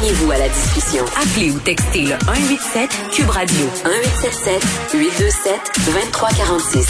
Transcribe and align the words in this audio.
Joignez-vous 0.00 0.30
à 0.30 0.38
la 0.38 0.48
discussion. 0.48 1.04
Appelez 1.14 1.50
ou 1.50 1.58
textez 1.58 2.04
le 2.04 2.14
187 2.24 2.90
Cube 3.12 3.28
Radio 3.28 3.66
1877 3.84 4.94
827 4.94 5.60
2346. 5.84 6.88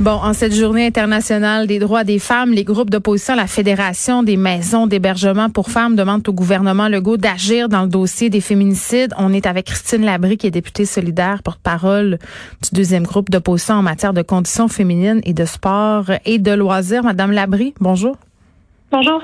Bon, 0.00 0.10
en 0.10 0.34
cette 0.34 0.54
journée 0.54 0.86
internationale 0.86 1.66
des 1.66 1.78
droits 1.78 2.04
des 2.04 2.18
femmes, 2.18 2.52
les 2.52 2.64
groupes 2.64 2.90
d'opposition 2.90 3.34
la 3.34 3.46
Fédération 3.46 4.22
des 4.22 4.36
maisons 4.36 4.86
d'hébergement 4.86 5.48
pour 5.48 5.70
femmes 5.70 5.96
demandent 5.96 6.28
au 6.28 6.34
gouvernement 6.34 6.88
Legault 6.88 7.16
d'agir 7.16 7.70
dans 7.70 7.82
le 7.82 7.88
dossier 7.88 8.28
des 8.28 8.42
féminicides. 8.42 9.14
On 9.16 9.32
est 9.32 9.46
avec 9.46 9.66
Christine 9.66 10.04
Labrie, 10.04 10.36
qui 10.36 10.48
est 10.48 10.50
députée 10.50 10.84
solidaire, 10.84 11.42
porte-parole 11.42 12.18
du 12.62 12.68
deuxième 12.74 13.04
groupe 13.04 13.30
d'opposition 13.30 13.76
en 13.76 13.82
matière 13.82 14.12
de 14.12 14.20
conditions 14.20 14.68
féminines 14.68 15.22
et 15.24 15.32
de 15.32 15.46
sport 15.46 16.10
et 16.26 16.38
de 16.38 16.52
loisirs. 16.52 17.04
Madame 17.04 17.32
Labrie, 17.32 17.72
bonjour. 17.80 18.16
Bonjour. 18.90 19.22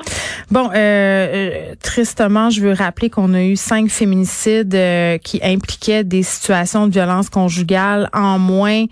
Bon, 0.51 0.69
euh, 0.69 0.77
euh, 0.77 1.75
tristement, 1.81 2.51
je 2.51 2.61
veux 2.61 2.75
rappeler 2.75 3.09
qu'on 3.09 3.33
a 3.33 3.43
eu 3.43 3.57
cinq 3.57 3.89
féminicides 3.89 4.75
euh, 4.75 5.17
qui 5.17 5.41
impliquaient 5.43 6.05
des 6.05 6.23
situations 6.23 6.87
de 6.87 6.93
violence 6.93 7.31
conjugale 7.31 8.11
en 8.13 8.39
moins 8.39 8.85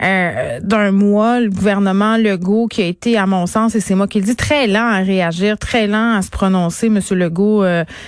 d'un 0.00 0.90
mois, 0.90 1.40
le 1.40 1.48
gouvernement 1.48 2.18
Legault 2.18 2.66
qui 2.66 2.82
a 2.82 2.84
été, 2.84 3.16
à 3.16 3.26
mon 3.26 3.46
sens, 3.46 3.74
et 3.74 3.80
c'est 3.80 3.94
moi 3.94 4.06
qui 4.06 4.18
le 4.18 4.26
dis, 4.26 4.36
très 4.36 4.66
lent 4.66 4.86
à 4.86 4.98
réagir, 4.98 5.56
très 5.56 5.86
lent 5.86 6.16
à 6.16 6.20
se 6.20 6.28
prononcer. 6.28 6.90
Monsieur 6.90 7.16
Legault, 7.16 7.64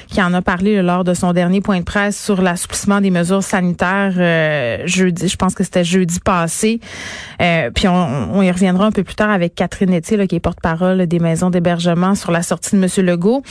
qui 0.08 0.20
en 0.20 0.34
a 0.34 0.42
parlé 0.42 0.82
lors 0.82 1.04
de 1.04 1.14
son 1.14 1.32
dernier 1.32 1.62
point 1.62 1.78
de 1.78 1.84
presse 1.84 2.22
sur 2.22 2.42
l'assouplissement 2.42 3.00
des 3.00 3.10
mesures 3.10 3.42
sanitaires 3.42 4.12
jeudi, 4.84 5.28
je 5.28 5.36
pense 5.36 5.54
que 5.54 5.64
c'était 5.64 5.84
jeudi 5.84 6.20
passé. 6.20 6.80
puis 7.38 7.88
on, 7.88 8.42
y 8.42 8.50
reviendra 8.50 8.84
un 8.84 8.92
peu 8.92 9.04
plus 9.04 9.14
tard 9.14 9.30
avec 9.30 9.54
Catherine 9.54 9.96
Etier, 9.96 10.26
qui 10.26 10.36
est 10.36 10.40
porte-parole 10.40 11.06
des 11.06 11.18
maisons 11.18 11.48
d'hébergement 11.48 11.85
sur 12.14 12.32
la 12.32 12.42
sortie 12.42 12.76
de 12.76 12.80
Monsieur 12.80 13.02
Legault. 13.02 13.42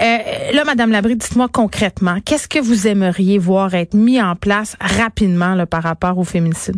là, 0.00 0.64
Madame 0.64 0.90
Labrie, 0.92 1.16
dites-moi 1.16 1.48
concrètement, 1.52 2.16
qu'est-ce 2.24 2.48
que 2.48 2.58
vous 2.58 2.86
aimeriez 2.86 3.38
voir 3.38 3.74
être 3.74 3.94
mis 3.94 4.20
en 4.20 4.34
place 4.36 4.76
rapidement 4.80 5.56
par 5.66 5.82
rapport 5.82 6.18
au 6.18 6.24
féminicide? 6.24 6.76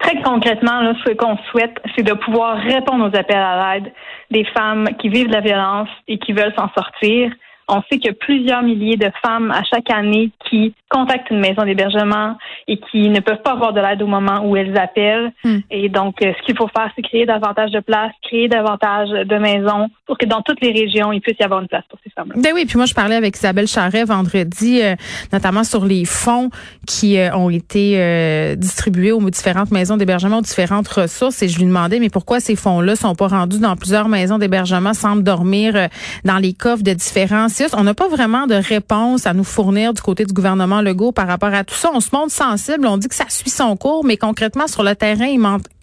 Très 0.00 0.20
concrètement, 0.22 0.94
ce 1.04 1.12
qu'on 1.12 1.36
souhaite, 1.50 1.76
c'est 1.94 2.02
de 2.02 2.14
pouvoir 2.14 2.56
répondre 2.56 3.04
aux 3.04 3.16
appels 3.16 3.36
à 3.36 3.74
l'aide 3.74 3.92
des 4.30 4.44
femmes 4.56 4.88
qui 4.98 5.10
vivent 5.10 5.28
de 5.28 5.32
la 5.32 5.42
violence 5.42 5.88
et 6.08 6.18
qui 6.18 6.32
veulent 6.32 6.54
s'en 6.56 6.70
sortir. 6.70 7.30
On 7.72 7.82
sait 7.82 7.98
qu'il 7.98 8.06
y 8.06 8.10
a 8.10 8.14
plusieurs 8.14 8.62
milliers 8.62 8.96
de 8.96 9.10
femmes 9.22 9.52
à 9.52 9.62
chaque 9.62 9.90
année 9.90 10.30
qui 10.48 10.74
contactent 10.88 11.30
une 11.30 11.38
maison 11.38 11.62
d'hébergement 11.62 12.36
et 12.66 12.78
qui 12.90 13.08
ne 13.08 13.20
peuvent 13.20 13.42
pas 13.42 13.52
avoir 13.52 13.72
de 13.72 13.80
l'aide 13.80 14.02
au 14.02 14.08
moment 14.08 14.40
où 14.44 14.56
elles 14.56 14.76
appellent. 14.76 15.32
Hmm. 15.44 15.58
Et 15.70 15.88
donc, 15.88 16.16
euh, 16.20 16.32
ce 16.36 16.44
qu'il 16.44 16.56
faut 16.56 16.68
faire, 16.76 16.90
c'est 16.96 17.02
créer 17.02 17.26
davantage 17.26 17.70
de 17.70 17.78
places, 17.78 18.12
créer 18.24 18.48
davantage 18.48 19.08
de 19.08 19.36
maisons 19.36 19.88
pour 20.06 20.18
que 20.18 20.26
dans 20.26 20.42
toutes 20.42 20.60
les 20.60 20.72
régions, 20.72 21.12
il 21.12 21.20
puisse 21.20 21.36
y 21.38 21.44
avoir 21.44 21.60
une 21.62 21.68
place 21.68 21.84
pour 21.88 22.00
ces 22.02 22.10
femmes-là. 22.10 22.34
Ben 22.42 22.50
oui, 22.52 22.66
puis 22.66 22.76
moi, 22.76 22.86
je 22.86 22.94
parlais 22.94 23.14
avec 23.14 23.36
Isabelle 23.36 23.68
Charret 23.68 24.04
vendredi, 24.04 24.82
euh, 24.82 24.96
notamment 25.32 25.62
sur 25.62 25.84
les 25.84 26.04
fonds 26.04 26.50
qui 26.88 27.18
euh, 27.18 27.32
ont 27.36 27.50
été 27.50 28.56
distribués 28.56 29.12
aux 29.12 29.30
différentes 29.30 29.70
maisons 29.70 29.96
d'hébergement, 29.96 30.38
aux 30.38 30.42
différentes 30.42 30.88
ressources. 30.88 31.40
Et 31.42 31.48
je 31.48 31.58
lui 31.58 31.66
demandais, 31.66 32.00
mais 32.00 32.10
pourquoi 32.10 32.40
ces 32.40 32.56
fonds-là 32.56 32.96
sont 32.96 33.14
pas 33.14 33.28
rendus 33.28 33.60
dans 33.60 33.76
plusieurs 33.76 34.08
maisons 34.08 34.38
d'hébergement, 34.38 34.92
semblent 34.92 35.22
dormir 35.22 35.88
dans 36.24 36.38
les 36.38 36.52
coffres 36.52 36.82
de 36.82 36.92
différents 36.92 37.48
on 37.74 37.84
n'a 37.84 37.94
pas 37.94 38.08
vraiment 38.08 38.46
de 38.46 38.54
réponse 38.54 39.26
à 39.26 39.34
nous 39.34 39.44
fournir 39.44 39.92
du 39.94 40.02
côté 40.02 40.24
du 40.24 40.32
gouvernement 40.32 40.80
Legault 40.80 41.12
par 41.12 41.26
rapport 41.26 41.52
à 41.52 41.64
tout 41.64 41.74
ça. 41.74 41.90
On 41.94 42.00
se 42.00 42.14
montre 42.14 42.32
sensible, 42.32 42.86
on 42.86 42.96
dit 42.96 43.08
que 43.08 43.14
ça 43.14 43.28
suit 43.28 43.50
son 43.50 43.76
cours, 43.76 44.04
mais 44.04 44.16
concrètement, 44.16 44.66
sur 44.66 44.82
le 44.82 44.94
terrain, 44.94 45.36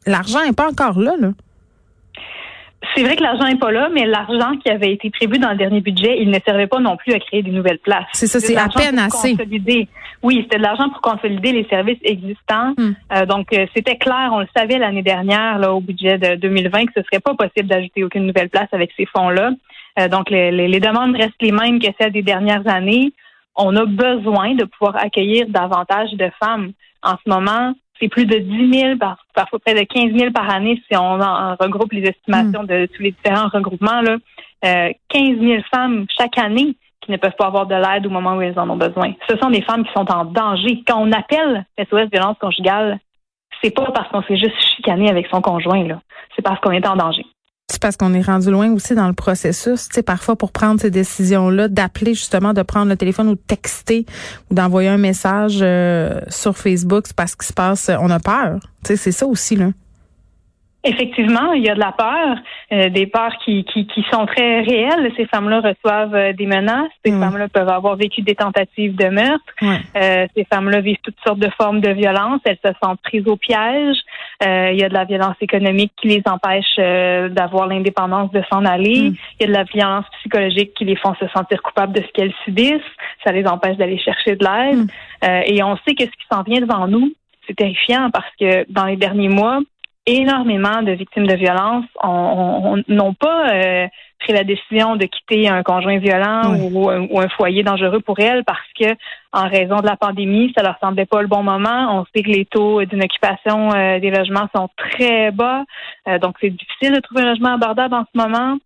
l'argent 0.05 0.43
n'est 0.45 0.53
pas 0.53 0.69
encore 0.69 0.99
là. 0.99 1.13
C'est 2.95 3.03
vrai 3.03 3.15
que 3.15 3.23
l'argent 3.23 3.45
n'est 3.45 3.57
pas 3.57 3.71
là, 3.71 3.89
mais 3.93 4.05
l'argent 4.05 4.55
qui 4.63 4.69
avait 4.69 4.93
été 4.93 5.09
prévu 5.09 5.39
dans 5.39 5.51
le 5.51 5.57
dernier 5.57 5.81
budget, 5.81 6.17
il 6.19 6.29
ne 6.29 6.39
servait 6.45 6.67
pas 6.67 6.79
non 6.79 6.95
plus 6.95 7.13
à 7.13 7.19
créer 7.19 7.41
des 7.43 7.51
nouvelles 7.51 7.79
places. 7.79 8.05
C'est 8.13 8.27
ça, 8.27 8.39
c'est 8.39 8.55
à 8.55 8.69
peine 8.69 8.99
assez. 8.99 9.35
Oui, 10.23 10.39
c'était 10.43 10.57
de 10.57 10.63
l'argent 10.63 10.89
pour 10.89 11.01
consolider 11.01 11.51
les 11.51 11.65
services 11.65 11.99
existants. 12.03 12.73
Hmm. 12.77 12.93
Euh, 13.13 13.25
donc, 13.25 13.53
euh, 13.53 13.67
c'était 13.75 13.97
clair, 13.97 14.31
on 14.33 14.39
le 14.39 14.47
savait 14.55 14.79
l'année 14.79 15.03
dernière, 15.03 15.59
là, 15.59 15.73
au 15.73 15.79
budget 15.79 16.17
de 16.17 16.35
2020, 16.35 16.85
que 16.87 16.93
ce 16.97 17.03
serait 17.03 17.19
pas 17.19 17.35
possible 17.35 17.67
d'ajouter 17.67 18.03
aucune 18.03 18.25
nouvelle 18.25 18.49
place 18.49 18.67
avec 18.71 18.91
ces 18.97 19.05
fonds-là. 19.05 19.51
Euh, 19.99 20.07
donc, 20.07 20.29
les, 20.29 20.51
les, 20.51 20.79
demandes 20.79 21.15
restent 21.15 21.41
les 21.41 21.51
mêmes 21.51 21.79
que 21.79 21.87
celles 21.99 22.11
des 22.11 22.21
dernières 22.21 22.67
années. 22.67 23.13
On 23.55 23.75
a 23.75 23.85
besoin 23.85 24.53
de 24.53 24.65
pouvoir 24.65 24.97
accueillir 24.97 25.47
davantage 25.49 26.11
de 26.13 26.29
femmes. 26.39 26.71
En 27.01 27.13
ce 27.23 27.29
moment, 27.29 27.73
c'est 27.99 28.07
plus 28.07 28.25
de 28.25 28.37
10 28.37 28.79
000, 28.79 28.97
parfois 29.33 29.59
près 29.59 29.73
de 29.73 29.81
15 29.81 30.13
000 30.15 30.31
par 30.31 30.49
année 30.49 30.81
si 30.87 30.95
on 30.95 31.17
regroupe 31.59 31.91
les 31.93 32.03
estimations 32.03 32.63
hmm. 32.63 32.67
de 32.67 32.87
tous 32.95 33.01
les 33.01 33.11
différents 33.11 33.49
regroupements. 33.49 34.01
Là. 34.01 34.17
Euh, 34.65 34.91
15 35.09 35.39
000 35.39 35.61
femmes 35.73 36.05
chaque 36.15 36.37
année 36.37 36.75
qui 37.01 37.11
ne 37.11 37.17
peuvent 37.17 37.35
pas 37.37 37.47
avoir 37.47 37.65
de 37.65 37.75
l'aide 37.75 38.05
au 38.05 38.09
moment 38.09 38.35
où 38.35 38.41
elles 38.41 38.59
en 38.59 38.69
ont 38.69 38.77
besoin. 38.77 39.13
Ce 39.29 39.37
sont 39.37 39.49
des 39.49 39.61
femmes 39.61 39.83
qui 39.85 39.93
sont 39.93 40.11
en 40.11 40.25
danger. 40.25 40.83
Quand 40.87 40.99
on 40.99 41.11
appelle 41.11 41.65
SOS 41.79 42.09
violence 42.11 42.37
conjugale, 42.39 42.99
c'est 43.61 43.73
pas 43.73 43.91
parce 43.91 44.09
qu'on 44.09 44.21
s'est 44.23 44.37
juste 44.37 44.59
chicané 44.75 45.09
avec 45.09 45.27
son 45.27 45.41
conjoint, 45.41 45.83
là. 45.83 46.01
C'est 46.35 46.41
parce 46.43 46.59
qu'on 46.59 46.71
est 46.71 46.87
en 46.87 46.95
danger 46.95 47.25
parce 47.81 47.97
qu'on 47.97 48.13
est 48.13 48.21
rendu 48.21 48.49
loin 48.49 48.71
aussi 48.71 48.95
dans 48.95 49.07
le 49.07 49.13
processus. 49.13 49.89
Tu 49.89 49.95
sais, 49.95 50.03
parfois 50.03 50.35
pour 50.35 50.51
prendre 50.51 50.79
ces 50.79 50.89
décisions-là, 50.89 51.67
d'appeler 51.67 52.13
justement, 52.13 52.53
de 52.53 52.61
prendre 52.61 52.87
le 52.89 52.95
téléphone 52.95 53.27
ou 53.27 53.35
de 53.35 53.41
texter 53.45 54.05
ou 54.49 54.55
d'envoyer 54.55 54.89
un 54.89 54.97
message 54.97 55.59
euh, 55.61 56.21
sur 56.29 56.57
Facebook, 56.57 57.05
c'est 57.07 57.15
parce 57.15 57.35
qu'il 57.35 57.45
se 57.45 57.53
passe, 57.53 57.91
on 57.99 58.09
a 58.09 58.19
peur. 58.19 58.59
Tu 58.83 58.89
sais, 58.89 58.97
c'est 58.97 59.11
ça 59.11 59.27
aussi 59.27 59.55
là. 59.55 59.71
Effectivement, 60.87 61.51
il 61.51 61.65
y 61.65 61.69
a 61.69 61.75
de 61.75 61.79
la 61.79 61.91
peur, 61.91 62.37
euh, 62.71 62.89
des 62.89 63.07
peurs 63.07 63.35
qui, 63.43 63.65
qui, 63.65 63.85
qui, 63.87 64.05
sont 64.09 64.25
très 64.25 64.61
réelles. 64.61 65.11
Ces 65.17 65.25
femmes-là 65.25 65.59
reçoivent 65.59 66.15
euh, 66.15 66.31
des 66.31 66.45
menaces. 66.45 66.91
Ces 67.03 67.11
femmes-là 67.11 67.49
peuvent 67.49 67.67
avoir 67.67 67.97
vécu 67.97 68.21
des 68.21 68.35
tentatives 68.35 68.95
de 68.95 69.09
meurtre. 69.09 69.43
Euh, 69.61 70.27
ces 70.35 70.45
femmes-là 70.45 70.79
vivent 70.79 70.99
toutes 71.03 71.19
sortes 71.25 71.39
de 71.39 71.49
formes 71.59 71.81
de 71.81 71.89
violence. 71.89 72.39
Elles 72.45 72.59
se 72.63 72.71
sentent 72.81 73.01
prises 73.01 73.27
au 73.27 73.35
piège. 73.35 73.97
il 74.41 74.77
y 74.79 74.83
a 74.83 74.89
de 74.89 74.93
la 74.93 75.03
violence 75.03 75.35
économique 75.41 75.91
qui 75.97 76.07
les 76.07 76.23
empêche 76.25 76.77
d'avoir 77.33 77.67
l'indépendance 77.67 78.31
de 78.31 78.41
s'en 78.49 78.63
aller. 78.63 79.09
Mm. 79.09 79.15
Il 79.39 79.41
y 79.41 79.43
a 79.43 79.47
de 79.47 79.53
la 79.53 79.63
violence 79.63 80.05
psychologique 80.19 80.73
qui 80.73 80.85
les 80.85 80.95
font 80.95 81.15
se 81.15 81.27
sentir 81.27 81.61
coupables 81.61 81.93
de 81.93 82.01
ce 82.01 82.11
qu'elles 82.13 82.33
subissent. 82.45 82.93
Ça 83.25 83.33
les 83.33 83.45
empêche 83.45 83.75
d'aller 83.75 83.99
chercher 83.99 84.35
de 84.35 84.45
l'aide. 84.45 84.85
Mm. 84.85 85.43
et 85.47 85.63
on 85.63 85.75
sait 85.85 85.95
que 85.95 86.05
ce 86.05 86.11
qui 86.11 86.27
s'en 86.31 86.43
vient 86.43 86.61
devant 86.61 86.87
nous, 86.87 87.11
c'est 87.47 87.55
terrifiant 87.55 88.09
parce 88.11 88.29
que 88.39 88.65
dans 88.71 88.85
les 88.85 88.97
derniers 88.97 89.29
mois, 89.29 89.59
énormément 90.07 90.81
de 90.81 90.93
victimes 90.93 91.27
de 91.27 91.35
violence 91.35 91.85
n'ont 92.87 93.13
pas 93.13 93.49
euh, 93.51 93.87
pris 94.19 94.33
la 94.33 94.43
décision 94.43 94.95
de 94.95 95.05
quitter 95.05 95.47
un 95.47 95.63
conjoint 95.63 95.97
violent 95.97 96.55
ou, 96.71 96.89
un 96.89 97.29
foyer 97.29 97.63
dangereux 97.63 97.99
pour 97.99 98.19
elles 98.19 98.43
parce 98.43 98.59
que, 98.79 98.87
en 99.33 99.47
raison 99.47 99.77
de 99.77 99.85
la 99.85 99.95
pandémie, 99.95 100.51
ça 100.55 100.63
leur 100.63 100.77
semblait 100.79 101.05
pas 101.05 101.21
le 101.21 101.27
bon 101.27 101.43
moment. 101.43 101.99
On 101.99 102.05
sait 102.13 102.23
que 102.23 102.29
les 102.29 102.45
taux 102.45 102.83
d'une 102.85 103.03
occupation 103.03 103.73
euh, 103.73 103.99
des 103.99 104.11
logements 104.11 104.47
sont 104.55 104.69
très 104.77 105.31
bas, 105.31 105.63
euh, 106.07 106.19
donc 106.19 106.35
c'est 106.41 106.49
difficile 106.49 106.93
de 106.93 106.99
trouver 106.99 107.21
un 107.21 107.31
logement 107.31 107.53
abordable 107.53 107.95
en 107.95 108.05
ce 108.13 108.17
moment. 108.17 108.57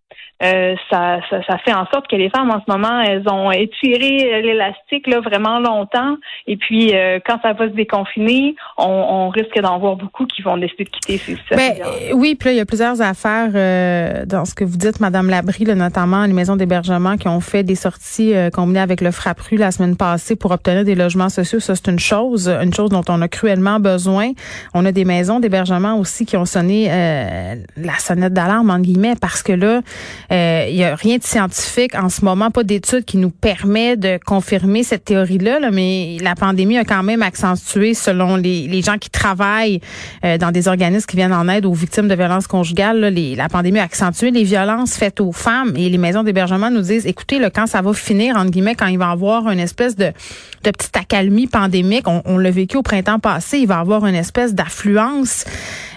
Euh, 0.43 0.75
ça, 0.89 1.19
ça, 1.29 1.57
fait 1.59 1.73
en 1.73 1.85
sorte 1.93 2.07
que 2.07 2.15
les 2.15 2.31
femmes 2.31 2.49
en 2.49 2.59
ce 2.65 2.71
moment, 2.71 2.99
elles 3.01 3.27
ont 3.29 3.51
étiré 3.51 4.41
l'élastique 4.41 5.05
là 5.05 5.19
vraiment 5.19 5.59
longtemps. 5.59 6.17
Et 6.47 6.57
puis 6.57 6.95
euh, 6.95 7.19
quand 7.23 7.39
ça 7.43 7.53
va 7.53 7.67
se 7.67 7.73
déconfiner, 7.73 8.55
on, 8.77 8.87
on 8.87 9.29
risque 9.29 9.59
d'en 9.61 9.77
voir 9.77 9.97
beaucoup 9.97 10.25
qui 10.25 10.41
vont 10.41 10.57
décider 10.57 10.85
de 10.85 10.89
quitter 10.89 11.17
ces 11.19 11.37
ben, 11.55 11.73
Oui, 12.13 12.33
puis 12.33 12.47
là, 12.47 12.53
il 12.53 12.57
y 12.57 12.61
a 12.61 12.65
plusieurs 12.65 13.01
affaires 13.01 13.51
euh, 13.53 14.25
dans 14.25 14.45
ce 14.45 14.55
que 14.55 14.63
vous 14.63 14.77
dites, 14.77 14.99
Madame 14.99 15.29
Labrie, 15.29 15.40
là, 15.65 15.75
notamment 15.75 16.25
les 16.25 16.33
maisons 16.33 16.55
d'hébergement 16.55 17.17
qui 17.17 17.27
ont 17.27 17.39
fait 17.39 17.63
des 17.63 17.75
sorties 17.75 18.33
combinées 18.53 18.79
avec 18.79 19.01
le 19.01 19.11
Frappru 19.11 19.57
la 19.57 19.71
semaine 19.71 19.95
passée 19.95 20.35
pour 20.35 20.51
obtenir 20.51 20.83
des 20.83 20.95
logements 20.95 21.29
sociaux. 21.29 21.59
Ça, 21.59 21.75
c'est 21.75 21.87
une 21.87 21.99
chose, 21.99 22.49
une 22.49 22.73
chose 22.73 22.89
dont 22.89 23.03
on 23.09 23.21
a 23.21 23.27
cruellement 23.27 23.79
besoin. 23.79 24.31
On 24.73 24.85
a 24.85 24.91
des 24.91 25.05
maisons 25.05 25.39
d'hébergement 25.39 25.97
aussi 25.97 26.25
qui 26.25 26.37
ont 26.37 26.45
sonné 26.45 26.87
la 27.77 27.97
sonnette 27.99 28.33
d'alarme 28.33 28.69
en 28.69 28.79
guillemets 28.79 29.15
parce 29.19 29.43
que 29.43 29.53
là 29.53 29.81
il 30.29 30.35
euh, 30.35 30.65
y 30.69 30.83
a 30.83 30.95
rien 30.95 31.17
de 31.17 31.23
scientifique 31.23 31.95
en 31.95 32.09
ce 32.09 32.23
moment, 32.23 32.51
pas 32.51 32.63
d'études 32.63 33.05
qui 33.05 33.17
nous 33.17 33.29
permet 33.29 33.97
de 33.97 34.19
confirmer 34.25 34.83
cette 34.83 35.05
théorie-là, 35.05 35.59
mais 35.71 36.17
la 36.21 36.35
pandémie 36.35 36.77
a 36.77 36.85
quand 36.85 37.03
même 37.03 37.21
accentué, 37.21 37.93
selon 37.93 38.35
les, 38.35 38.67
les 38.67 38.81
gens 38.81 38.97
qui 38.97 39.09
travaillent 39.09 39.81
euh, 40.23 40.37
dans 40.37 40.51
des 40.51 40.67
organismes 40.67 41.05
qui 41.05 41.15
viennent 41.15 41.33
en 41.33 41.47
aide 41.47 41.65
aux 41.65 41.73
victimes 41.73 42.07
de 42.07 42.15
violences 42.15 42.47
conjugales, 42.47 43.13
la 43.35 43.49
pandémie 43.49 43.79
a 43.79 43.83
accentué 43.83 44.31
les 44.31 44.43
violences 44.43 44.95
faites 44.95 45.19
aux 45.19 45.30
et 45.75 45.89
les 45.89 45.97
maisons 45.97 46.23
d'hébergement 46.23 46.69
nous 46.69 46.81
disent, 46.81 47.05
écoutez, 47.05 47.39
le 47.39 47.49
quand 47.49 47.67
ça 47.67 47.81
va 47.81 47.93
finir, 47.93 48.35
entre 48.37 48.51
guillemets, 48.51 48.75
quand 48.75 48.87
il 48.87 48.97
va 48.97 49.09
y 49.09 49.11
avoir 49.11 49.49
une 49.49 49.59
espèce 49.59 49.95
de, 49.95 50.11
petite 50.63 50.95
accalmie 50.95 51.47
pandémique, 51.47 52.05
on, 52.07 52.37
l'a 52.37 52.51
vécu 52.51 52.77
au 52.77 52.83
printemps 52.83 53.19
passé, 53.19 53.59
il 53.59 53.67
va 53.67 53.75
y 53.75 53.79
avoir 53.79 54.05
une 54.05 54.15
espèce 54.15 54.53
d'affluence. 54.53 55.45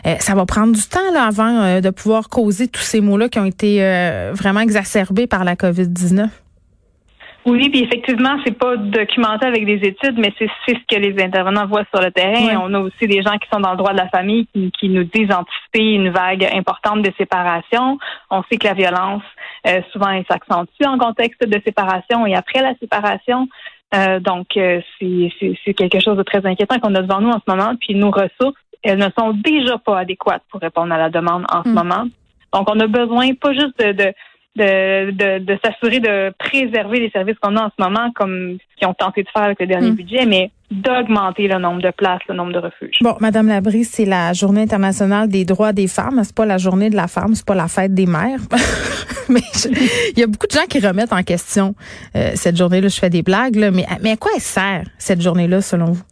Euh, 0.07 0.15
ça 0.21 0.35
va 0.35 0.47
prendre 0.47 0.75
du 0.75 0.83
temps 0.83 1.13
là, 1.13 1.25
avant 1.25 1.63
euh, 1.63 1.81
de 1.81 1.91
pouvoir 1.91 2.29
causer 2.29 2.69
tous 2.69 2.83
ces 2.83 3.01
mots-là 3.01 3.29
qui 3.29 3.39
ont 3.39 3.45
été 3.45 3.79
vraiment 4.35 4.61
exacerbés 4.61 5.27
par 5.27 5.45
la 5.45 5.55
COVID-19. 5.55 6.29
Oui, 7.47 7.69
puis 7.69 7.83
effectivement, 7.83 8.37
c'est 8.45 8.57
pas 8.57 8.77
documenté 8.77 9.47
avec 9.47 9.67
des 9.67 9.87
études, 9.87 10.19
mais 10.19 10.33
c'est 10.39 10.49
ce 10.67 10.73
que 10.89 10.99
les 10.99 11.23
intervenants 11.23 11.67
voient 11.67 11.85
sur 11.95 12.03
le 12.03 12.11
terrain. 12.11 12.59
On 12.63 12.73
a 12.73 12.81
aussi 12.81 13.07
des 13.07 13.21
gens 13.21 13.37
qui 13.37 13.47
sont 13.53 13.61
dans 13.61 13.73
le 13.73 13.77
droit 13.77 13.93
de 13.93 13.99
la 13.99 14.09
famille 14.09 14.47
qui, 14.79 14.89
nous 14.89 15.05
disent 15.05 15.31
anticiper 15.31 15.93
une 15.93 16.09
vague 16.09 16.49
importante 16.55 17.03
de 17.03 17.13
séparation. 17.19 17.99
On 18.31 18.43
sait 18.45 18.57
que 18.57 18.67
la 18.67 18.73
violence, 18.73 19.23
euh, 19.67 19.83
souvent, 19.93 20.09
elle 20.09 20.25
s'accentue 20.27 20.87
en 20.87 20.97
contexte 20.97 21.47
de 21.47 21.61
séparation 21.65 22.27
et 22.27 22.35
après 22.35 22.63
la 22.63 22.75
séparation. 22.81 23.47
Euh, 23.95 24.21
donc, 24.21 24.57
euh, 24.57 24.81
c'est 24.99 25.75
quelque 25.75 26.01
chose 26.01 26.17
de 26.17 26.23
très 26.23 26.45
inquiétant 26.47 26.79
qu'on 26.79 26.95
a 26.95 27.03
devant 27.03 27.21
nous 27.21 27.31
en 27.31 27.41
ce 27.47 27.51
moment. 27.51 27.75
Puis 27.79 27.95
nos 27.95 28.11
ressources, 28.11 28.61
elles 28.83 28.99
ne 28.99 29.09
sont 29.19 29.33
déjà 29.33 29.77
pas 29.77 29.99
adéquates 29.99 30.43
pour 30.51 30.61
répondre 30.61 30.95
à 30.95 30.99
la 30.99 31.11
demande 31.11 31.45
en 31.53 31.63
ce 31.63 31.69
mm. 31.69 31.75
moment. 31.75 32.05
Donc, 32.55 32.71
on 32.71 32.81
a 32.81 32.87
besoin 32.87 33.35
pas 33.35 33.53
juste 33.53 33.79
de 33.79 33.93
de, 33.93 34.13
de, 34.57 35.39
de 35.39 35.59
s'assurer 35.65 36.01
de 36.01 36.33
préserver 36.39 37.01
les 37.01 37.11
services 37.11 37.37
qu'on 37.41 37.57
a 37.57 37.63
en 37.63 37.71
ce 37.77 37.83
moment, 37.83 38.11
comme 38.15 38.59
ce 38.59 38.79
qu'ils 38.79 38.89
ont 38.89 38.95
tenté 38.95 39.23
de 39.23 39.29
faire 39.29 39.43
avec 39.43 39.61
le 39.61 39.67
dernier 39.67 39.91
hmm. 39.91 39.97
budget, 39.97 40.27
mais 40.27 40.51
d'augmenter 40.71 41.49
le 41.49 41.59
nombre 41.59 41.83
de 41.83 41.91
places, 41.91 42.21
le 42.29 42.35
nombre 42.35 42.53
de 42.53 42.59
refuges. 42.59 42.99
Bon, 43.01 43.17
Madame 43.21 43.49
Labrie, 43.49 43.85
c'est 43.85 44.05
la 44.05 44.33
Journée 44.33 44.63
internationale 44.63 45.29
des 45.29 45.45
droits 45.45 45.73
des 45.73 45.89
femmes. 45.89 46.21
C'est 46.25 46.35
pas 46.35 46.47
la 46.47 46.59
journée 46.59 46.91
de 46.91 46.97
la 46.97 47.07
femme, 47.07 47.35
c'est 47.35 47.47
pas 47.47 47.55
la 47.55 47.69
fête 47.69 47.95
des 47.95 48.07
mères. 48.07 48.41
mais 49.29 49.41
il 50.13 50.19
y 50.19 50.23
a 50.23 50.27
beaucoup 50.27 50.47
de 50.47 50.53
gens 50.53 50.67
qui 50.69 50.81
remettent 50.81 51.13
en 51.13 51.23
question 51.23 51.75
euh, 52.17 52.33
cette 52.35 52.57
journée-là. 52.57 52.89
Je 52.89 52.99
fais 52.99 53.11
des 53.11 53.23
blagues, 53.23 53.57
là, 53.57 53.71
mais, 53.71 53.87
mais 54.03 54.13
à 54.13 54.17
quoi 54.17 54.33
elle 54.35 54.41
sert 54.41 54.85
cette 54.99 55.21
journée-là, 55.21 55.61
selon 55.61 55.93
vous? 55.93 56.03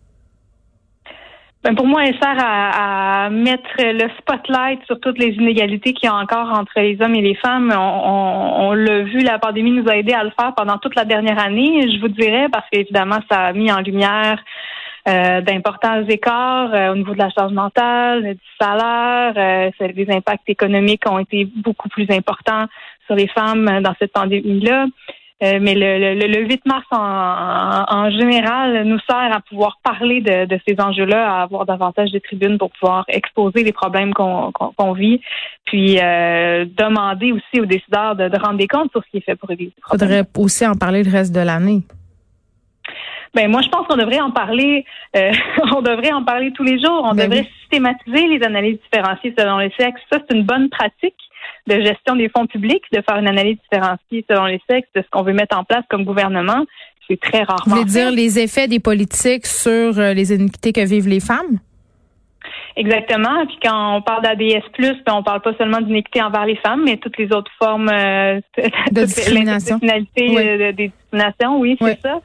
Ben 1.64 1.76
pour 1.76 1.86
moi, 1.86 2.04
elle 2.04 2.18
sert 2.18 2.36
à, 2.38 3.30
mettre 3.30 3.70
le 3.78 4.08
spotlight 4.18 4.84
sur 4.86 4.98
toutes 4.98 5.18
les 5.18 5.28
inégalités 5.28 5.92
qu'il 5.92 6.08
y 6.08 6.12
a 6.12 6.16
encore 6.16 6.48
entre 6.58 6.72
les 6.76 7.00
hommes 7.00 7.14
et 7.14 7.20
les 7.20 7.36
femmes. 7.36 7.72
On, 7.72 8.68
on, 8.68 8.72
l'a 8.72 9.02
vu, 9.02 9.20
la 9.20 9.38
pandémie 9.38 9.70
nous 9.70 9.88
a 9.88 9.96
aidé 9.96 10.12
à 10.12 10.24
le 10.24 10.30
faire 10.30 10.54
pendant 10.56 10.78
toute 10.78 10.96
la 10.96 11.04
dernière 11.04 11.38
année, 11.38 11.88
je 11.88 12.00
vous 12.00 12.08
dirais, 12.08 12.48
parce 12.50 12.68
qu'évidemment, 12.70 13.18
ça 13.30 13.46
a 13.46 13.52
mis 13.52 13.70
en 13.70 13.78
lumière 13.78 14.42
euh, 15.08 15.40
d'importants 15.40 16.04
écarts 16.08 16.72
euh, 16.72 16.92
au 16.92 16.94
niveau 16.94 17.12
de 17.12 17.18
la 17.18 17.30
charge 17.30 17.52
mentale, 17.52 18.22
du 18.34 18.40
salaire. 18.60 19.32
Euh, 19.36 19.70
les 19.80 20.10
impacts 20.10 20.48
économiques 20.48 21.02
ont 21.10 21.18
été 21.18 21.44
beaucoup 21.44 21.88
plus 21.88 22.06
importants 22.10 22.66
sur 23.06 23.16
les 23.16 23.26
femmes 23.26 23.82
dans 23.82 23.94
cette 23.98 24.12
pandémie-là. 24.12 24.86
Euh, 25.42 25.58
mais 25.60 25.74
le, 25.74 26.14
le, 26.14 26.26
le, 26.28 26.46
8 26.46 26.66
mars 26.66 26.86
en, 26.92 27.84
en, 27.88 28.10
général 28.10 28.84
nous 28.84 28.98
sert 29.10 29.34
à 29.34 29.40
pouvoir 29.40 29.78
parler 29.82 30.20
de, 30.20 30.44
de 30.44 30.60
ces 30.66 30.80
enjeux-là, 30.80 31.32
à 31.38 31.42
avoir 31.42 31.66
davantage 31.66 32.12
de 32.12 32.20
tribunes 32.20 32.58
pour 32.58 32.70
pouvoir 32.70 33.04
exposer 33.08 33.64
les 33.64 33.72
problèmes 33.72 34.14
qu'on 34.14 34.92
vit, 34.92 35.20
puis 35.64 35.98
euh, 35.98 36.64
demander 36.76 37.32
aussi 37.32 37.60
aux 37.60 37.66
décideurs 37.66 38.14
de, 38.14 38.28
de, 38.28 38.38
rendre 38.38 38.58
des 38.58 38.68
comptes 38.68 38.92
sur 38.92 39.02
ce 39.02 39.10
qui 39.10 39.16
est 39.16 39.22
fait 39.22 39.34
pour 39.34 39.50
aider. 39.50 39.72
Il 39.76 39.90
faudrait 39.90 40.24
aussi 40.38 40.64
en 40.64 40.74
parler 40.74 41.02
le 41.02 41.10
reste 41.10 41.34
de 41.34 41.40
l'année. 41.40 41.82
Ben 43.34 43.50
moi, 43.50 43.62
je 43.62 43.68
pense 43.68 43.86
qu'on 43.88 43.96
devrait 43.96 44.20
en 44.20 44.30
parler. 44.30 44.84
Euh, 45.16 45.32
on 45.74 45.82
devrait 45.82 46.12
en 46.12 46.22
parler 46.22 46.52
tous 46.52 46.62
les 46.62 46.78
jours. 46.78 47.02
On 47.04 47.14
ben 47.14 47.28
devrait 47.28 47.48
systématiser 47.60 48.28
les 48.28 48.44
analyses 48.44 48.78
différenciées 48.82 49.34
selon 49.36 49.58
les 49.58 49.72
sexes. 49.76 50.02
Ça, 50.12 50.18
c'est 50.20 50.36
une 50.36 50.44
bonne 50.44 50.68
pratique 50.68 51.16
de 51.66 51.80
gestion 51.80 52.16
des 52.16 52.28
fonds 52.28 52.46
publics, 52.46 52.82
de 52.92 53.02
faire 53.02 53.18
une 53.18 53.28
analyse 53.28 53.58
différenciée 53.70 54.24
selon 54.28 54.46
les 54.46 54.60
sexes 54.68 54.88
de 54.94 55.02
ce 55.02 55.08
qu'on 55.10 55.22
veut 55.22 55.32
mettre 55.32 55.56
en 55.56 55.64
place 55.64 55.84
comme 55.88 56.04
gouvernement. 56.04 56.64
C'est 57.08 57.20
très 57.20 57.42
rarement. 57.42 57.62
Vous 57.66 57.70
voulez 57.82 57.84
dire 57.84 58.10
les 58.10 58.38
effets 58.38 58.68
des 58.68 58.80
politiques 58.80 59.46
sur 59.46 59.98
euh, 59.98 60.14
les 60.14 60.32
iniquités 60.32 60.72
que 60.72 60.84
vivent 60.84 61.08
les 61.08 61.20
femmes? 61.20 61.58
Exactement. 62.76 63.46
Puis 63.46 63.58
quand 63.62 63.96
on 63.96 64.02
parle 64.02 64.22
d'ADS+, 64.22 64.62
ben 64.78 65.14
on 65.14 65.22
parle 65.22 65.40
pas 65.42 65.54
seulement 65.54 65.80
d'iniquité 65.80 66.22
envers 66.22 66.46
les 66.46 66.56
femmes, 66.56 66.82
mais 66.84 66.96
toutes 66.96 67.18
les 67.18 67.32
autres 67.32 67.50
formes 67.58 67.88
euh, 67.88 68.40
de 68.90 69.04
discrimination. 69.04 69.78
Euh, 69.82 70.72
des 70.72 70.88
discriminations, 70.88 71.60
oui, 71.60 71.76
c'est 71.80 72.00
ça. 72.00 72.20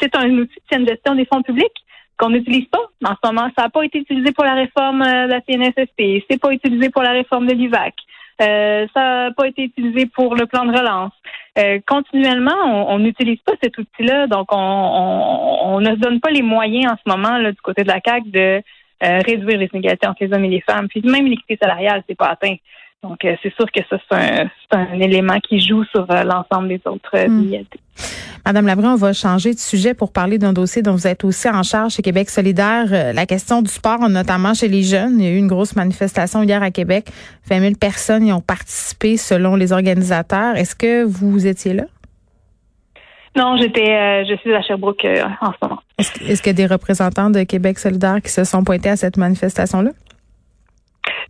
C'est 0.00 0.14
un 0.16 0.28
outil 0.30 0.58
de 0.72 0.86
gestion 0.86 1.14
des 1.14 1.26
fonds 1.26 1.42
publics 1.42 1.84
qu'on 2.18 2.30
n'utilise 2.30 2.66
pas. 2.66 2.82
En 3.04 3.14
ce 3.14 3.28
moment, 3.28 3.48
ça 3.56 3.62
n'a 3.62 3.70
pas 3.70 3.84
été 3.84 3.98
utilisé 3.98 4.32
pour 4.32 4.44
la 4.44 4.54
réforme 4.54 5.00
de 5.00 5.30
la 5.30 5.40
CNSSP, 5.40 6.24
c'est 6.28 6.40
pas 6.40 6.52
utilisé 6.52 6.90
pour 6.90 7.02
la 7.02 7.12
réforme 7.12 7.46
de 7.46 7.54
l'UVAC. 7.54 7.94
Euh, 8.42 8.86
ça 8.94 9.00
n'a 9.00 9.30
pas 9.32 9.46
été 9.46 9.62
utilisé 9.62 10.06
pour 10.06 10.34
le 10.34 10.46
plan 10.46 10.64
de 10.64 10.76
relance. 10.76 11.12
Euh, 11.58 11.78
continuellement, 11.86 12.90
on 12.92 12.98
n'utilise 12.98 13.38
pas 13.40 13.52
cet 13.62 13.76
outil-là, 13.78 14.26
donc 14.26 14.48
on, 14.52 14.56
on, 14.56 15.80
ne 15.80 15.90
se 15.90 16.00
donne 16.00 16.20
pas 16.20 16.30
les 16.30 16.42
moyens 16.42 16.92
en 16.92 16.96
ce 16.96 17.16
moment 17.16 17.36
là, 17.36 17.52
du 17.52 17.60
côté 17.60 17.82
de 17.82 17.88
la 17.88 18.00
CAC 18.00 18.30
de 18.30 18.62
euh, 19.02 19.20
réduire 19.26 19.58
les 19.58 19.68
inégalités 19.72 20.06
entre 20.06 20.24
les 20.24 20.32
hommes 20.32 20.44
et 20.44 20.48
les 20.48 20.60
femmes. 20.62 20.88
Puis 20.88 21.02
même 21.02 21.26
l'équité 21.26 21.58
salariale, 21.60 22.02
c'est 22.08 22.16
pas 22.16 22.28
atteint. 22.28 22.56
Donc, 23.02 23.24
euh, 23.24 23.34
c'est 23.42 23.52
sûr 23.54 23.66
que 23.72 23.80
ça, 23.90 23.98
c'est 24.08 24.76
un, 24.76 25.00
élément 25.00 25.40
qui 25.40 25.60
joue 25.60 25.84
sur 25.84 26.08
euh, 26.10 26.22
l'ensemble 26.22 26.68
des 26.68 26.80
autres 26.86 27.10
euh, 27.16 27.26
hmm. 27.26 27.42
inégalités. 27.42 27.80
Madame 28.44 28.66
Labré, 28.66 28.88
on 28.88 28.96
va 28.96 29.12
changer 29.12 29.54
de 29.54 29.58
sujet 29.60 29.94
pour 29.94 30.12
parler 30.12 30.36
d'un 30.36 30.52
dossier 30.52 30.82
dont 30.82 30.92
vous 30.92 31.06
êtes 31.06 31.22
aussi 31.22 31.48
en 31.48 31.62
charge 31.62 31.92
chez 31.92 32.02
Québec 32.02 32.28
solidaire, 32.28 33.14
la 33.14 33.24
question 33.26 33.62
du 33.62 33.70
sport, 33.70 34.08
notamment 34.08 34.52
chez 34.52 34.66
les 34.66 34.82
jeunes. 34.82 35.20
Il 35.20 35.24
y 35.24 35.28
a 35.28 35.30
eu 35.30 35.36
une 35.36 35.46
grosse 35.46 35.76
manifestation 35.76 36.42
hier 36.42 36.60
à 36.60 36.72
Québec. 36.72 37.06
20 37.48 37.60
000 37.60 37.74
personnes 37.74 38.26
y 38.26 38.32
ont 38.32 38.40
participé 38.40 39.16
selon 39.16 39.54
les 39.54 39.72
organisateurs. 39.72 40.56
Est-ce 40.56 40.74
que 40.74 41.04
vous 41.04 41.46
étiez 41.46 41.72
là? 41.74 41.84
Non, 43.36 43.56
j'étais, 43.56 44.24
je 44.26 44.36
suis 44.38 44.52
à 44.54 44.60
Sherbrooke 44.60 45.06
en 45.40 45.52
ce 45.52 45.56
moment. 45.62 45.80
Est-ce, 45.98 46.12
est-ce 46.24 46.42
qu'il 46.42 46.50
y 46.50 46.62
a 46.62 46.66
des 46.66 46.66
représentants 46.66 47.30
de 47.30 47.44
Québec 47.44 47.78
solidaire 47.78 48.20
qui 48.22 48.30
se 48.30 48.44
sont 48.44 48.64
pointés 48.64 48.90
à 48.90 48.96
cette 48.96 49.16
manifestation-là? 49.16 49.90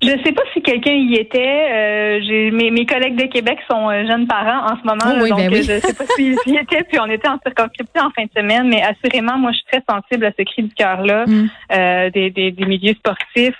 Je 0.00 0.10
ne 0.10 0.22
sais 0.22 0.32
pas 0.32 0.42
si 0.52 0.62
quelqu'un 0.62 0.92
y 0.92 1.14
était. 1.14 1.68
Euh, 1.70 2.20
j'ai 2.26 2.50
mes, 2.50 2.70
mes 2.70 2.86
collègues 2.86 3.16
de 3.16 3.26
Québec 3.26 3.58
sont 3.70 3.90
euh, 3.90 4.06
jeunes 4.06 4.26
parents 4.26 4.72
en 4.72 4.76
ce 4.76 4.86
moment, 4.86 5.20
oh 5.20 5.28
donc 5.28 5.50
ben 5.50 5.62
je 5.62 5.72
ne 5.72 5.80
sais 5.80 5.94
pas 5.94 6.06
s'ils 6.16 6.36
y 6.46 6.56
étaient. 6.56 6.84
Puis 6.84 6.98
on 7.00 7.06
était 7.06 7.28
en 7.28 7.38
circonscription 7.44 8.02
en 8.02 8.10
fin 8.10 8.24
de 8.24 8.30
semaine, 8.36 8.68
mais 8.68 8.82
assurément, 8.82 9.38
moi, 9.38 9.52
je 9.52 9.56
suis 9.58 9.66
très 9.66 9.82
sensible 9.88 10.24
à 10.26 10.32
ce 10.38 10.42
cri 10.44 10.62
du 10.62 10.74
cœur-là 10.74 11.26
mm. 11.26 11.48
euh, 11.72 12.10
des, 12.10 12.30
des, 12.30 12.50
des, 12.52 12.64
milieux 12.64 12.94
sportifs. 12.94 13.56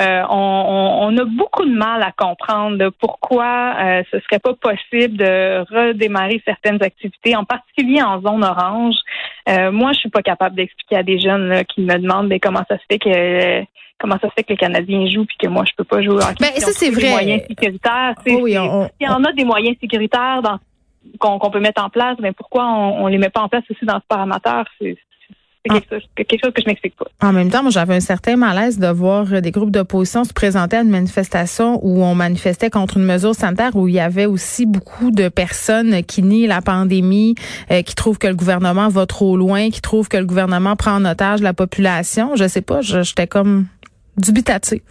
Euh, 0.00 0.22
on, 0.28 0.98
on, 1.02 1.18
a 1.18 1.24
beaucoup 1.24 1.64
de 1.64 1.72
mal 1.72 2.02
à 2.02 2.10
comprendre 2.10 2.90
pourquoi 2.98 3.76
euh, 3.78 4.02
ce 4.10 4.18
serait 4.20 4.40
pas 4.40 4.54
possible 4.54 5.16
de 5.16 5.60
redémarrer 5.72 6.42
certaines 6.44 6.82
activités, 6.82 7.36
en 7.36 7.44
particulier 7.44 8.02
en 8.02 8.20
zone 8.20 8.42
orange. 8.42 8.96
Euh, 9.48 9.70
moi, 9.70 9.92
je 9.92 10.00
suis 10.00 10.10
pas 10.10 10.22
capable 10.22 10.56
d'expliquer 10.56 10.96
à 10.96 11.04
des 11.04 11.20
jeunes 11.20 11.62
qui 11.66 11.82
me 11.82 11.96
demandent 11.96 12.26
mais 12.26 12.40
comment 12.40 12.64
ça 12.68 12.76
se 12.76 12.82
fait 12.90 12.98
que 12.98 13.64
comment 14.00 14.18
ça 14.20 14.28
se 14.28 14.32
fait 14.34 14.42
que 14.42 14.50
les 14.50 14.56
Canadiens 14.56 15.06
jouent 15.06 15.26
puis 15.26 15.36
que 15.38 15.46
moi 15.46 15.64
je 15.64 15.72
peux 15.76 15.84
pas 15.84 16.02
jouer 16.02 16.16
ben, 16.40 16.48
ça 16.56 16.72
c'est 16.72 16.90
vrai. 16.90 17.10
Moyens 17.10 17.42
sécuritaires. 17.46 18.14
Oh 18.26 18.38
oui, 18.42 18.58
on, 18.58 18.88
S'il 18.98 19.06
y 19.06 19.08
en 19.08 19.22
a 19.22 19.32
des 19.32 19.44
moyens 19.44 19.76
sécuritaires 19.80 20.40
qu'on 21.20 21.50
peut 21.50 21.60
mettre 21.60 21.84
en 21.84 21.88
place, 21.88 22.16
mais 22.18 22.30
ben, 22.30 22.34
pourquoi 22.34 22.66
on, 22.66 23.04
on 23.04 23.06
les 23.06 23.18
met 23.18 23.30
pas 23.30 23.42
en 23.42 23.48
place 23.48 23.62
aussi 23.70 23.84
dans 23.84 24.00
ce 24.00 24.06
paramètre 24.08 24.64
C'est 24.80 24.96
c'est 25.66 26.24
quelque, 26.26 26.44
chose 26.44 26.52
que 26.52 26.60
je 26.60 26.66
m'explique 26.66 26.94
pas. 26.96 27.06
En 27.22 27.32
même 27.32 27.50
temps, 27.50 27.62
moi, 27.62 27.70
j'avais 27.70 27.94
un 27.94 28.00
certain 28.00 28.36
malaise 28.36 28.78
de 28.78 28.86
voir 28.88 29.40
des 29.40 29.50
groupes 29.50 29.70
d'opposition 29.70 30.24
se 30.24 30.32
présenter 30.32 30.76
à 30.76 30.82
une 30.82 30.90
manifestation 30.90 31.80
où 31.82 32.02
on 32.02 32.14
manifestait 32.14 32.68
contre 32.68 32.98
une 32.98 33.04
mesure 33.04 33.34
sanitaire 33.34 33.74
où 33.74 33.88
il 33.88 33.94
y 33.94 34.00
avait 34.00 34.26
aussi 34.26 34.66
beaucoup 34.66 35.10
de 35.10 35.28
personnes 35.28 36.02
qui 36.02 36.22
nient 36.22 36.46
la 36.46 36.60
pandémie, 36.60 37.34
euh, 37.70 37.82
qui 37.82 37.94
trouvent 37.94 38.18
que 38.18 38.26
le 38.26 38.34
gouvernement 38.34 38.88
va 38.88 39.06
trop 39.06 39.36
loin, 39.36 39.70
qui 39.70 39.80
trouvent 39.80 40.08
que 40.08 40.18
le 40.18 40.26
gouvernement 40.26 40.76
prend 40.76 40.96
en 40.96 41.04
otage 41.04 41.40
la 41.40 41.54
population. 41.54 42.36
Je 42.36 42.46
sais 42.46 42.62
pas, 42.62 42.82
j'étais 42.82 43.26
comme 43.26 43.66
dubitative. 44.18 44.82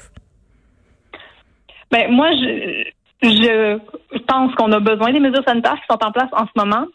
Ben 1.91 2.09
moi, 2.09 2.31
je, 2.31 2.89
je 3.23 4.19
pense 4.27 4.53
qu'on 4.55 4.71
a 4.71 4.79
besoin 4.79 5.11
des 5.11 5.19
mesures 5.19 5.43
sanitaires 5.45 5.75
qui 5.75 5.87
sont 5.89 6.03
en 6.03 6.11
place 6.11 6.29
en 6.33 6.45
ce 6.45 6.51
moment. 6.55 6.85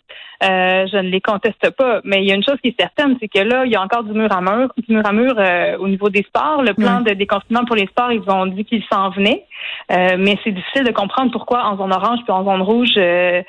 Euh, 0.45 0.87
je 0.87 0.97
ne 0.99 1.09
les 1.09 1.21
conteste 1.21 1.71
pas, 1.71 2.01
mais 2.05 2.23
il 2.23 2.29
y 2.29 2.33
a 2.33 2.37
une 2.37 2.45
chose 2.45 2.59
qui 2.63 2.69
est 2.69 2.81
certaine, 2.81 3.17
c'est 3.21 3.27
que 3.27 3.41
là, 3.41 3.65
il 3.65 3.73
y 3.73 3.75
a 3.75 3.83
encore 3.83 4.05
du 4.05 4.13
mur 4.13 4.31
à 4.31 4.41
mur, 4.41 4.73
du 4.77 4.95
mur 4.95 5.05
à 5.05 5.13
mur 5.13 5.35
euh, 5.37 5.77
au 5.79 5.89
niveau 5.89 6.11
des 6.11 6.23
sports. 6.23 6.63
Le 6.63 6.75
plan 6.75 7.01
de 7.01 7.13
déconfinement 7.13 7.65
pour 7.65 7.75
les 7.75 7.87
sports, 7.87 8.13
ils 8.13 8.23
ont 8.31 8.47
dit 8.47 8.65
qu'ils 8.65 8.85
s'en 8.91 9.11
venaient, 9.11 9.45
euh, 9.91 10.17
mais 10.17 10.39
c'est 10.45 10.53
difficile 10.53 10.85
de 10.85 10.93
comprendre 10.93 11.33
pourquoi 11.33 11.65
en 11.65 11.77
zone 11.77 11.93
orange 11.93 12.21
puis 12.23 12.33
en 12.33 12.45
zone 12.45 12.63
rouge, 12.63 12.95
il 12.97 13.45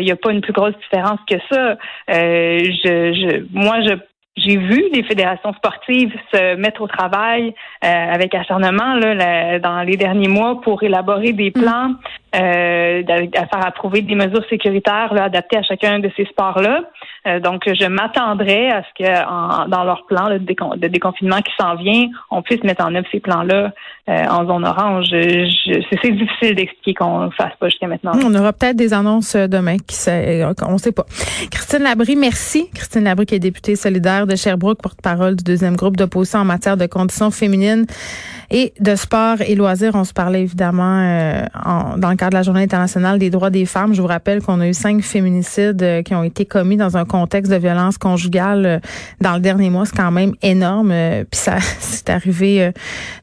n'y 0.00 0.10
a 0.10 0.16
pas 0.16 0.32
une 0.32 0.40
plus 0.40 0.52
grosse 0.52 0.74
différence 0.78 1.20
que 1.28 1.36
ça. 1.48 1.76
je, 2.08 3.12
je, 3.14 3.44
moi, 3.52 3.80
je 3.82 3.94
j'ai 4.36 4.56
vu 4.56 4.88
les 4.92 5.02
fédérations 5.02 5.52
sportives 5.52 6.12
se 6.32 6.56
mettre 6.56 6.80
au 6.80 6.86
travail 6.86 7.54
euh, 7.84 7.86
avec 7.86 8.34
acharnement 8.34 8.94
là, 8.94 9.58
dans 9.58 9.82
les 9.82 9.96
derniers 9.96 10.28
mois 10.28 10.60
pour 10.62 10.82
élaborer 10.82 11.32
des 11.32 11.50
mm. 11.50 11.52
plans, 11.52 11.94
euh, 12.34 13.02
à 13.36 13.46
faire 13.46 13.66
approuver 13.66 14.00
des 14.00 14.14
mesures 14.14 14.44
sécuritaires 14.48 15.12
là, 15.12 15.24
adaptées 15.24 15.58
à 15.58 15.62
chacun 15.62 15.98
de 15.98 16.10
ces 16.16 16.24
sports-là. 16.24 16.82
Donc, 17.42 17.62
je 17.66 17.86
m'attendrais 17.86 18.70
à 18.70 18.82
ce 18.82 19.02
que 19.02 19.68
dans 19.70 19.84
leur 19.84 20.06
plan 20.06 20.28
de, 20.30 20.88
déconfinement 20.88 21.40
qui 21.40 21.52
s'en 21.58 21.76
vient, 21.76 22.06
on 22.30 22.42
puisse 22.42 22.62
mettre 22.64 22.84
en 22.84 22.94
œuvre 22.94 23.06
ces 23.12 23.20
plans-là 23.20 23.72
en 24.08 24.46
zone 24.46 24.66
orange. 24.66 25.06
C'est 25.10 26.10
difficile 26.10 26.56
d'expliquer 26.56 26.94
qu'on 26.94 27.26
ne 27.26 27.30
fasse 27.30 27.52
pas 27.60 27.68
jusqu'à 27.68 27.86
maintenant. 27.86 28.12
On 28.24 28.34
aura 28.34 28.52
peut-être 28.52 28.76
des 28.76 28.92
annonces 28.92 29.36
demain, 29.36 29.76
qui 29.78 29.94
sait, 29.94 30.44
on 30.66 30.72
ne 30.72 30.78
sait 30.78 30.92
pas. 30.92 31.06
Christine 31.50 31.82
Labrie, 31.84 32.16
merci. 32.16 32.68
Christine 32.74 33.04
Labrie 33.04 33.26
qui 33.26 33.34
est 33.34 33.38
députée 33.38 33.76
solidaire 33.76 34.26
de 34.26 34.36
Sherbrooke, 34.36 34.82
porte-parole 34.82 35.36
du 35.36 35.44
deuxième 35.44 35.76
groupe 35.76 35.96
d'opposition 35.96 36.40
en 36.40 36.44
matière 36.44 36.76
de 36.76 36.86
conditions 36.86 37.30
féminines 37.30 37.86
et 38.50 38.72
de 38.80 38.94
sport 38.94 39.40
et 39.40 39.54
loisirs. 39.54 39.92
On 39.94 40.04
se 40.04 40.12
parlait 40.12 40.42
évidemment 40.42 41.00
euh, 41.00 41.42
dans 41.96 42.10
le 42.10 42.16
cadre 42.16 42.32
de 42.32 42.36
la 42.36 42.42
Journée 42.42 42.62
internationale 42.62 43.18
des 43.18 43.30
droits 43.30 43.50
des 43.50 43.66
femmes. 43.66 43.94
Je 43.94 44.02
vous 44.02 44.08
rappelle 44.08 44.42
qu'on 44.42 44.60
a 44.60 44.68
eu 44.68 44.74
cinq 44.74 45.02
féminicides 45.02 45.82
euh, 45.82 46.02
qui 46.02 46.14
ont 46.14 46.22
été 46.22 46.44
commis 46.44 46.76
dans 46.76 46.96
un 46.96 47.04
contexte 47.12 47.52
de 47.52 47.56
violence 47.56 47.98
conjugale 47.98 48.66
euh, 48.66 48.78
dans 49.20 49.34
le 49.34 49.40
dernier 49.40 49.70
mois. 49.70 49.86
C'est 49.86 49.96
quand 49.96 50.10
même 50.10 50.34
énorme. 50.42 50.92
Puis 51.30 51.40
ça, 51.40 51.58
c'est 51.78 52.10
arrivé 52.10 52.72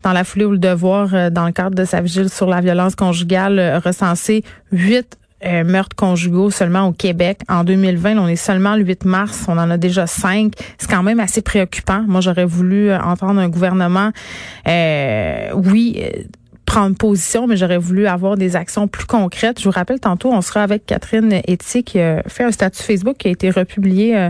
dans 0.03 0.13
la 0.13 0.23
foulée 0.23 0.45
ou 0.45 0.51
le 0.51 0.57
devoir, 0.57 1.31
dans 1.31 1.45
le 1.45 1.51
cadre 1.51 1.75
de 1.75 1.85
sa 1.85 2.01
vigile 2.01 2.29
sur 2.29 2.47
la 2.47 2.61
violence 2.61 2.95
conjugale, 2.95 3.81
recensé 3.83 4.43
huit 4.71 5.19
euh, 5.45 5.63
meurtres 5.63 5.95
conjugaux 5.95 6.49
seulement 6.51 6.87
au 6.87 6.91
Québec. 6.91 7.39
En 7.47 7.63
2020, 7.63 8.17
on 8.17 8.27
est 8.27 8.35
seulement 8.35 8.75
le 8.75 8.83
8 8.83 9.05
mars, 9.05 9.45
on 9.47 9.57
en 9.57 9.69
a 9.69 9.77
déjà 9.77 10.05
cinq. 10.05 10.51
C'est 10.77 10.89
quand 10.89 11.01
même 11.01 11.21
assez 11.21 11.41
préoccupant. 11.41 12.03
Moi, 12.07 12.19
j'aurais 12.19 12.43
voulu 12.43 12.89
euh, 12.89 12.99
entendre 12.99 13.39
un 13.39 13.47
gouvernement, 13.47 14.11
euh, 14.67 15.49
oui, 15.53 16.03
prendre 16.69 16.95
position, 16.95 17.47
mais 17.47 17.57
j'aurais 17.57 17.79
voulu 17.79 18.05
avoir 18.05 18.37
des 18.37 18.55
actions 18.55 18.87
plus 18.87 19.07
concrètes. 19.07 19.59
Je 19.59 19.63
vous 19.63 19.71
rappelle, 19.71 19.99
tantôt, 19.99 20.31
on 20.31 20.41
sera 20.41 20.61
avec 20.61 20.85
Catherine 20.85 21.41
Etty 21.47 21.83
qui 21.83 21.99
a 21.99 22.21
fait 22.27 22.43
un 22.43 22.51
statut 22.51 22.83
Facebook 22.83 23.17
qui 23.17 23.27
a 23.27 23.31
été 23.31 23.49
republié 23.49 24.15
euh, 24.15 24.29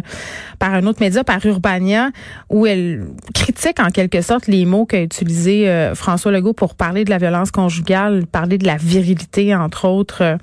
par 0.57 0.73
un 0.73 0.85
autre 0.85 1.01
média, 1.01 1.25
par 1.25 1.45
Urbania, 1.45 2.11
où 2.49 2.65
elle 2.65 3.07
critique 3.33 3.81
en 3.81 3.89
quelque 3.89 4.21
sorte 4.21 4.47
les 4.47 4.65
mots 4.65 4.85
qu'a 4.85 5.01
utilisé 5.01 5.67
euh, 5.67 5.95
François 5.95 6.31
Legault 6.31 6.53
pour 6.53 6.75
parler 6.75 7.03
de 7.03 7.09
la 7.09 7.17
violence 7.17 7.51
conjugale, 7.51 8.25
parler 8.25 8.57
de 8.57 8.65
la 8.65 8.77
virilité, 8.77 9.53
entre 9.53 9.85
autres. 9.85 10.37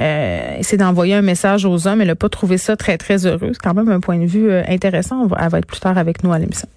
Euh, 0.00 0.58
essayer 0.58 0.78
d'envoyer 0.78 1.14
un 1.14 1.22
message 1.22 1.64
aux 1.64 1.88
hommes. 1.88 2.00
Elle 2.02 2.06
n'a 2.06 2.14
pas 2.14 2.28
trouvé 2.28 2.56
ça 2.56 2.76
très, 2.76 2.98
très 2.98 3.26
heureux. 3.26 3.50
C'est 3.52 3.62
quand 3.62 3.74
même 3.74 3.90
un 3.90 3.98
point 3.98 4.18
de 4.18 4.26
vue 4.26 4.52
intéressant. 4.52 5.26
Elle 5.40 5.48
va 5.48 5.58
être 5.58 5.66
plus 5.66 5.80
tard 5.80 5.98
avec 5.98 6.22
nous 6.22 6.32
à 6.32 6.38
l'émission. 6.38 6.68